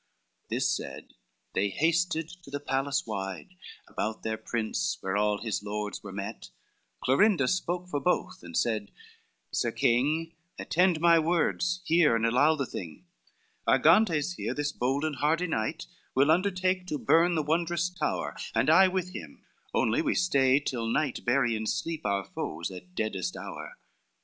[0.49, 1.13] This said,
[1.53, 3.53] they hasted to the palace wide
[3.87, 6.49] About their prince where all his lords were met,
[7.03, 8.89] Clorinda spoke for both, and said,
[9.51, 13.05] "Sir king, Attend my words, hear, and allow the thing:
[13.67, 18.35] X "Argantes here, this bold and hardy knight, Will undertake to burn the wondrous tower,
[18.55, 22.95] And I with him, only we stay till night Bury in sleep our foes at
[22.95, 23.77] deadest hour."